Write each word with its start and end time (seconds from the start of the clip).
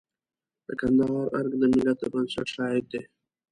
د 0.67 0.69
کندهار 0.79 1.25
ارګ 1.37 1.51
د 1.61 1.63
ملت 1.73 1.97
د 2.01 2.03
بنسټ 2.13 2.47
شاهد 2.55 2.85
دی. 2.91 3.01